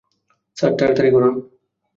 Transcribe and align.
Sir, 0.57 0.71
তাড়াতাড়ি 0.79 1.09
করুন। 1.11 1.33